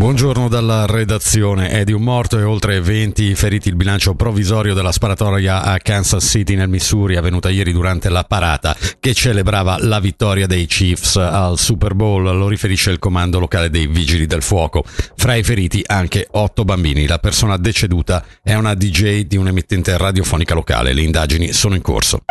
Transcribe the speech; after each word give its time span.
Buongiorno 0.00 0.48
dalla 0.48 0.86
redazione. 0.86 1.68
È 1.68 1.84
di 1.84 1.92
un 1.92 2.00
morto 2.00 2.38
e 2.38 2.42
oltre 2.42 2.80
20 2.80 3.34
feriti 3.34 3.68
il 3.68 3.76
bilancio 3.76 4.14
provvisorio 4.14 4.72
della 4.72 4.92
sparatoria 4.92 5.62
a 5.62 5.76
Kansas 5.76 6.24
City 6.24 6.54
nel 6.54 6.70
Missouri 6.70 7.16
avvenuta 7.16 7.50
ieri 7.50 7.70
durante 7.70 8.08
la 8.08 8.24
parata 8.24 8.74
che 8.98 9.12
celebrava 9.12 9.76
la 9.78 10.00
vittoria 10.00 10.46
dei 10.46 10.64
Chiefs 10.64 11.16
al 11.16 11.58
Super 11.58 11.92
Bowl, 11.92 12.22
lo 12.22 12.48
riferisce 12.48 12.90
il 12.90 12.98
comando 12.98 13.38
locale 13.38 13.68
dei 13.68 13.88
Vigili 13.88 14.24
del 14.24 14.40
Fuoco. 14.40 14.84
Fra 15.16 15.34
i 15.34 15.42
feriti 15.42 15.84
anche 15.86 16.26
otto 16.30 16.64
bambini. 16.64 17.06
La 17.06 17.18
persona 17.18 17.58
deceduta 17.58 18.24
è 18.42 18.54
una 18.54 18.72
DJ 18.72 19.26
di 19.26 19.36
un'emittente 19.36 19.98
radiofonica 19.98 20.54
locale. 20.54 20.94
Le 20.94 21.02
indagini 21.02 21.52
sono 21.52 21.74
in 21.74 21.82
corso. 21.82 22.22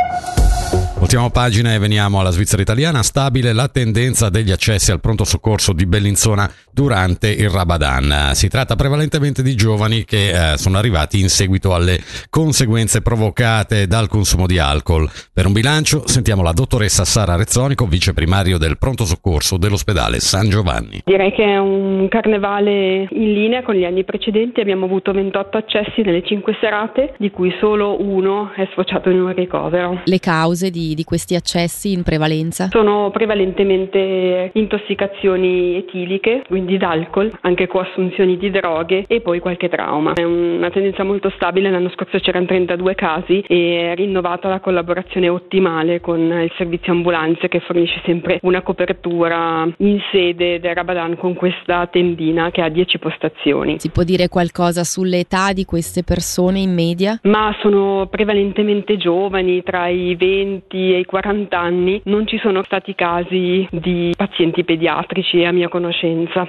Ultima 1.02 1.29
pagina 1.29 1.73
e 1.73 1.79
veniamo 1.79 2.20
alla 2.20 2.29
Svizzera 2.29 2.61
italiana. 2.61 3.04
Stabile 3.04 3.54
la 3.54 3.70
tendenza 3.70 4.29
degli 4.29 4.52
accessi 4.52 4.91
al 4.91 4.99
pronto 4.99 5.23
soccorso 5.23 5.72
di 5.72 5.85
Bellinzona 5.85 6.52
durante 6.73 7.31
il 7.31 7.49
Ramadan. 7.49 8.31
Si 8.34 8.49
tratta 8.49 8.75
prevalentemente 8.75 9.41
di 9.41 9.55
giovani 9.55 10.03
che 10.03 10.30
eh, 10.52 10.58
sono 10.58 10.77
arrivati 10.77 11.22
in 11.22 11.30
seguito 11.30 11.73
alle 11.73 11.99
conseguenze 12.30 13.02
provocate 13.02 13.88
dal 13.88 14.09
consumo 14.09 14.45
di 14.45 14.59
alcol. 14.59 15.09
Per 15.34 15.45
un 15.45 15.53
bilancio 15.53 16.05
sentiamo 16.05 16.44
la 16.44 16.52
dottoressa 16.52 17.05
Sara 17.05 17.38
Rezzonico, 17.38 17.86
vice 17.86 18.13
primario 18.13 18.58
del 18.58 18.77
pronto 18.77 19.05
soccorso 19.05 19.55
dell'ospedale 19.55 20.20
San 20.20 20.50
Giovanni. 20.50 21.02
Direi 21.05 21.31
che 21.31 21.45
è 21.45 21.58
un 21.58 22.08
carnevale 22.09 23.08
in 23.09 23.34
linea 23.34 23.63
con 23.63 23.73
gli 23.73 23.86
anni 23.86 24.03
precedenti. 24.03 24.59
Abbiamo 24.59 24.86
avuto 24.86 25.13
28 25.13 25.58
accessi 25.58 26.02
nelle 26.02 26.25
5 26.25 26.58
serate, 26.59 27.13
di 27.17 27.31
cui 27.31 27.55
solo 27.59 28.02
uno 28.03 28.52
è 28.53 28.67
sfociato 28.72 29.09
in 29.09 29.22
un 29.22 29.34
ricovero. 29.34 30.02
Le 30.03 30.20
cause 30.20 30.70
di 30.70 30.88
di, 30.93 31.03
questi 31.03 31.35
accessi 31.35 31.91
in 31.91 32.03
prevalenza? 32.03 32.70
Sono 32.71 33.09
prevalentemente 33.11 34.52
intossicazioni 34.53 35.75
etiliche, 35.77 36.43
quindi 36.47 36.77
d'alcol, 36.77 37.31
anche 37.41 37.67
coassunzioni 37.67 38.38
di 38.38 38.50
droghe 38.52 39.05
e 39.08 39.22
poi 39.22 39.39
qualche 39.39 39.69
trauma. 39.69 40.14
È 40.14 40.23
una 40.23 40.69
tendenza 40.69 41.03
molto 41.03 41.30
stabile, 41.31 41.69
l'anno 41.69 41.89
scorso 41.89 42.19
c'erano 42.19 42.45
32 42.45 42.95
casi 42.95 43.44
e 43.47 43.91
è 43.91 43.95
rinnovata 43.95 44.47
la 44.49 44.59
collaborazione 44.59 45.30
ottimale 45.30 45.99
con 46.02 46.19
il 46.19 46.52
servizio 46.58 46.92
ambulanze 46.92 47.47
che 47.47 47.59
fornisce 47.59 48.02
sempre 48.05 48.39
una 48.44 48.61
copertura 48.61 49.67
in 49.77 49.99
sede 50.11 50.59
del 50.59 50.75
Rabadan 50.75 51.17
con 51.17 51.33
questa 51.33 51.88
tendina 51.88 52.52
che 52.52 52.61
ha 52.61 52.69
10 52.69 52.99
postazioni. 52.99 53.80
Si 53.80 53.89
può 53.89 54.03
dire 54.03 54.27
qualcosa 54.27 54.83
sull'età 54.83 55.53
di 55.53 55.66
queste 55.66 56.03
persone 56.03 56.59
in 56.59 56.73
media? 56.73 57.19
Ma 57.23 57.55
sono 57.61 58.08
prevalentemente 58.09 58.97
giovani, 58.97 59.64
tra 59.64 59.88
i 59.88 60.16
20 60.16 60.77
e 60.94 60.99
i 60.99 61.05
40 61.05 61.58
anni 61.58 62.02
non 62.05 62.25
ci 62.27 62.38
sono 62.38 62.63
stati 62.63 62.95
casi 62.95 63.67
di 63.72 64.13
pazienti 64.16 64.63
pediatrici 64.63 65.44
a 65.44 65.52
mia 65.52 65.67
conoscenza. 65.67 66.47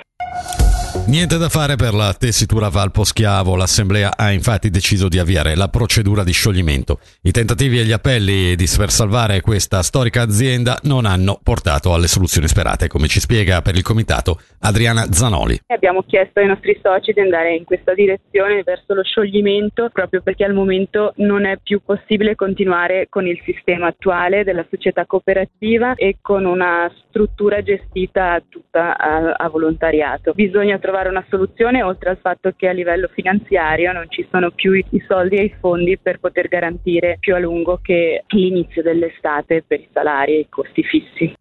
Niente 1.06 1.38
da 1.38 1.48
fare 1.48 1.74
per 1.74 1.92
la 1.92 2.14
tessitura 2.14 2.68
Valpo 2.68 3.02
Schiavo, 3.02 3.56
l'Assemblea 3.56 4.12
ha 4.16 4.30
infatti 4.30 4.70
deciso 4.70 5.08
di 5.08 5.18
avviare 5.18 5.56
la 5.56 5.68
procedura 5.68 6.22
di 6.22 6.32
scioglimento. 6.32 7.00
I 7.22 7.32
tentativi 7.32 7.80
e 7.80 7.84
gli 7.84 7.92
appelli 7.92 8.54
di 8.54 8.68
per 8.76 8.90
salvare 8.90 9.40
questa 9.40 9.82
storica 9.82 10.22
azienda 10.22 10.78
non 10.84 11.04
hanno 11.04 11.40
portato 11.42 11.92
alle 11.92 12.06
soluzioni 12.06 12.46
sperate, 12.46 12.86
come 12.86 13.08
ci 13.08 13.18
spiega 13.18 13.60
per 13.60 13.74
il 13.74 13.82
comitato 13.82 14.38
Adriana 14.60 15.06
Zanoli. 15.10 15.58
Abbiamo 15.66 16.02
chiesto 16.02 16.38
ai 16.38 16.46
nostri 16.46 16.78
soci 16.80 17.12
di 17.12 17.20
andare 17.20 17.56
in 17.56 17.64
questa 17.64 17.92
direzione 17.92 18.62
verso 18.62 18.94
lo 18.94 19.02
scioglimento 19.02 19.90
proprio 19.92 20.22
perché 20.22 20.44
al 20.44 20.54
momento 20.54 21.12
non 21.16 21.44
è 21.44 21.58
più 21.62 21.80
possibile 21.84 22.36
continuare 22.36 23.06
con 23.08 23.26
il 23.26 23.40
sistema 23.44 23.88
attuale 23.88 24.44
della 24.44 24.64
società 24.70 25.04
cooperativa 25.06 25.94
e 25.94 26.18
con 26.20 26.44
una 26.44 26.90
struttura 27.08 27.62
gestita 27.62 28.40
tutta 28.48 28.96
a, 28.96 29.32
a 29.32 29.48
volontariato. 29.48 30.32
Bisogna 30.32 30.78
trovare 31.00 31.08
una 31.08 31.24
soluzione 31.28 31.82
oltre 31.82 32.10
al 32.10 32.18
fatto 32.20 32.52
che 32.54 32.68
a 32.68 32.72
livello 32.72 33.08
finanziario 33.12 33.92
non 33.92 34.06
ci 34.08 34.26
sono 34.30 34.50
più 34.50 34.72
i 34.74 35.04
soldi 35.08 35.36
e 35.36 35.44
i 35.44 35.54
fondi 35.58 35.98
per 35.98 36.18
poter 36.18 36.48
garantire 36.48 37.16
più 37.18 37.34
a 37.34 37.38
lungo 37.38 37.80
che 37.82 38.24
l'inizio 38.28 38.82
dell'estate 38.82 39.64
per 39.66 39.80
i 39.80 39.88
salari 39.92 40.34
e 40.34 40.38
i 40.40 40.46
costi 40.48 40.82
fissi. 40.82 41.34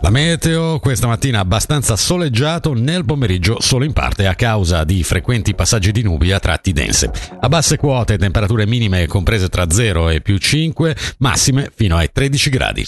La 0.00 0.10
meteo 0.10 0.78
questa 0.78 1.06
mattina 1.06 1.40
abbastanza 1.40 1.96
soleggiato, 1.96 2.72
nel 2.72 3.04
pomeriggio 3.04 3.60
solo 3.60 3.84
in 3.84 3.92
parte 3.92 4.26
a 4.26 4.34
causa 4.34 4.84
di 4.84 5.02
frequenti 5.02 5.54
passaggi 5.54 5.92
di 5.92 6.02
nubi 6.02 6.32
a 6.32 6.38
tratti 6.38 6.72
dense. 6.72 7.10
A 7.40 7.48
basse 7.48 7.76
quote 7.76 8.16
temperature 8.16 8.66
minime 8.66 9.06
comprese 9.06 9.48
tra 9.48 9.68
0 9.68 10.08
e 10.08 10.20
più 10.20 10.38
5, 10.38 10.96
massime 11.18 11.70
fino 11.74 11.96
ai 11.96 12.10
13 12.12 12.50
gradi. 12.50 12.84